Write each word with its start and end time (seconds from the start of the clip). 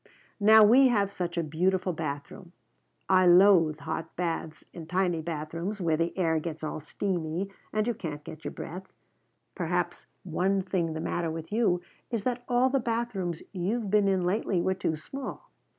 "Now 0.39 0.63
we 0.63 0.87
have 0.87 1.11
such 1.11 1.37
a 1.37 1.43
beautiful 1.43 1.93
bathroom. 1.93 2.53
I 3.07 3.27
loathe 3.27 3.81
hot 3.81 4.15
baths 4.15 4.65
in 4.73 4.87
tiny 4.87 5.21
bathrooms, 5.21 5.79
where 5.79 5.95
the 5.95 6.17
air 6.17 6.39
gets 6.39 6.63
all 6.63 6.79
steamy 6.79 7.51
and 7.71 7.85
you 7.85 7.93
can't 7.93 8.23
get 8.23 8.43
your 8.43 8.49
breath. 8.51 8.91
Perhaps 9.53 10.07
one 10.23 10.63
thing 10.63 10.93
the 10.93 11.01
matter 11.01 11.29
with 11.29 11.51
you 11.51 11.81
is 12.09 12.23
that 12.23 12.43
all 12.49 12.67
the 12.71 12.79
bathrooms 12.79 13.43
you've 13.53 13.91
been 13.91 14.07
in 14.07 14.23
lately 14.25 14.59
were 14.59 14.73
too 14.73 14.95
small. 14.95 15.51